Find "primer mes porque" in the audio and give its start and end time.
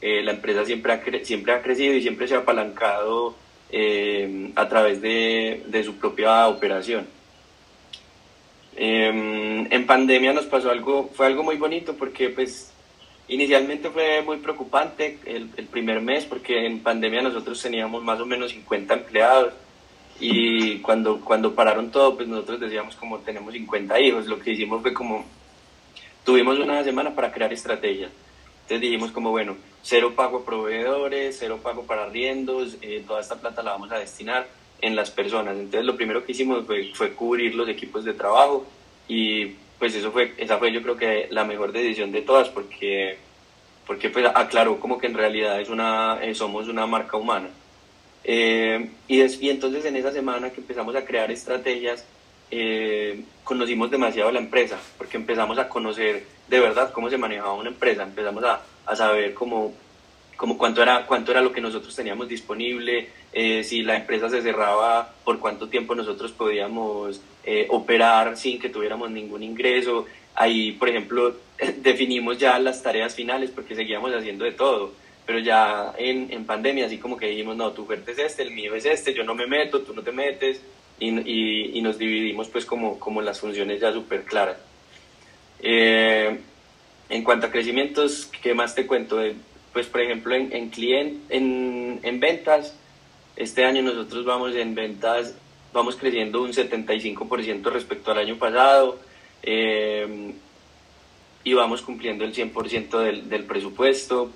15.66-16.64